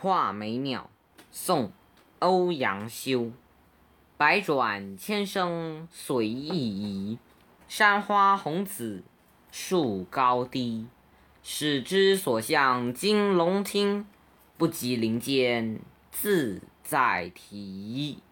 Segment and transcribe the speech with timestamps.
[0.00, 0.88] 画眉鸟，
[1.30, 1.66] 宋·
[2.20, 3.32] 欧阳修。
[4.16, 7.18] 百转千声随意移，
[7.68, 9.02] 山花红紫
[9.52, 10.86] 树高低。
[11.42, 14.06] 始知所向金笼听，
[14.56, 15.78] 不及林间
[16.10, 18.22] 自在啼。